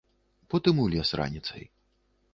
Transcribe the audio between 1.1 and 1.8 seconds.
раніцай.